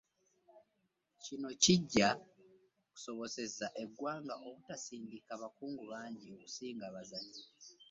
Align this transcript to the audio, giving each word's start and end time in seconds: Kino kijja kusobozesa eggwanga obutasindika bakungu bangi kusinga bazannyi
Kino 1.23 1.49
kijja 1.63 2.09
kusobozesa 2.91 3.65
eggwanga 3.83 4.35
obutasindika 4.47 5.31
bakungu 5.41 5.83
bangi 5.91 6.27
kusinga 6.41 6.85
bazannyi 6.95 7.41